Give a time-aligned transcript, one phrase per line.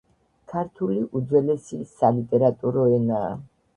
[0.53, 3.29] ქართული უძველესი სალიტერატურო ენაა